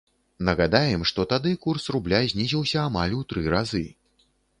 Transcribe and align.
Нагадаем, 0.47 1.01
што 1.09 1.25
тады 1.33 1.51
курс 1.65 1.85
рубля 1.95 2.21
знізіўся 2.31 2.79
амаль 2.87 3.15
у 3.19 3.21
тры 3.35 3.45
разы. 3.55 3.83